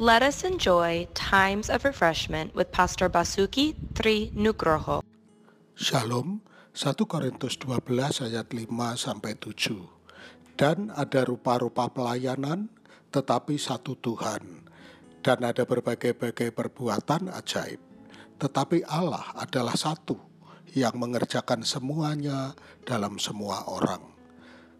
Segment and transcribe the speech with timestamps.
[0.00, 5.04] Let us enjoy times of refreshment with Pastor Basuki Tri Nugroho.
[5.76, 6.40] Shalom,
[6.72, 8.64] 1 Korintus 12 ayat 5
[8.96, 9.76] sampai 7.
[10.56, 12.72] Dan ada rupa-rupa pelayanan,
[13.12, 14.72] tetapi satu Tuhan.
[15.20, 17.84] Dan ada berbagai-bagai perbuatan ajaib.
[18.40, 20.16] Tetapi Allah adalah satu
[20.72, 22.56] yang mengerjakan semuanya
[22.88, 24.00] dalam semua orang.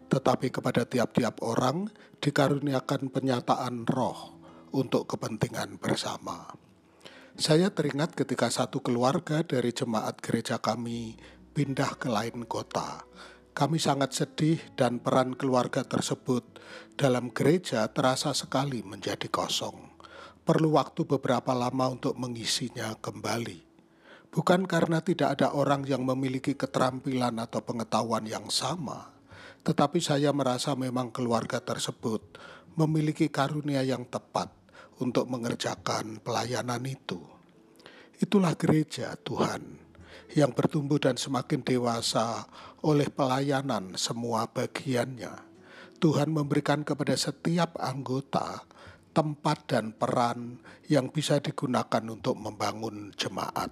[0.09, 4.40] Tetapi kepada tiap-tiap orang dikaruniakan penyataan roh
[4.75, 6.51] untuk kepentingan bersama.
[7.35, 11.15] Saya teringat ketika satu keluarga dari jemaat gereja kami
[11.55, 13.07] pindah ke lain kota.
[13.51, 16.59] Kami sangat sedih dan peran keluarga tersebut
[16.95, 19.91] dalam gereja terasa sekali menjadi kosong
[20.41, 23.71] perlu waktu beberapa lama untuk mengisinya kembali.
[24.31, 29.11] Bukan karena tidak ada orang yang memiliki keterampilan atau pengetahuan yang sama,
[29.61, 32.39] tetapi saya merasa memang keluarga tersebut
[32.79, 34.47] memiliki karunia yang tepat
[35.01, 37.19] untuk mengerjakan pelayanan itu.
[38.21, 39.81] Itulah gereja Tuhan
[40.37, 42.45] yang bertumbuh dan semakin dewasa
[42.85, 45.49] oleh pelayanan semua bagiannya.
[46.01, 48.65] Tuhan memberikan kepada setiap anggota
[49.11, 50.57] tempat dan peran
[50.87, 53.69] yang bisa digunakan untuk membangun jemaat.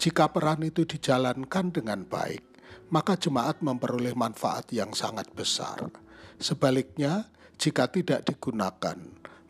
[0.00, 2.42] Jika peran itu dijalankan dengan baik,
[2.90, 5.92] maka jemaat memperoleh manfaat yang sangat besar.
[6.40, 8.98] Sebaliknya, jika tidak digunakan,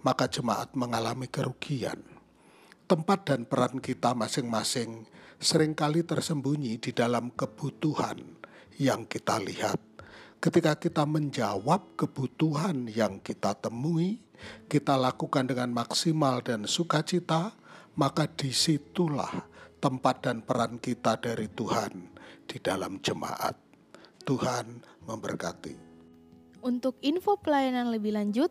[0.03, 1.99] maka jemaat mengalami kerugian.
[2.87, 5.07] Tempat dan peran kita masing-masing
[5.43, 8.21] sering kali tersembunyi di dalam kebutuhan
[8.79, 9.79] yang kita lihat.
[10.43, 14.19] Ketika kita menjawab kebutuhan yang kita temui,
[14.67, 17.55] kita lakukan dengan maksimal dan sukacita,
[17.95, 19.31] maka di situlah
[19.79, 21.95] tempat dan peran kita dari Tuhan
[22.47, 23.55] di dalam jemaat.
[24.23, 24.67] Tuhan
[25.07, 25.95] memberkati.
[26.63, 28.51] Untuk info pelayanan lebih lanjut,